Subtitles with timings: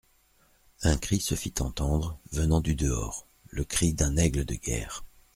[0.81, 5.03] Un cri se fit entendre, venant du dehors: le cri d'un aigle de guerre.